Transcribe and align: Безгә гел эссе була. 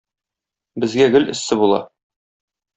Безгә 0.85 1.09
гел 1.17 1.29
эссе 1.35 1.61
була. 1.63 1.81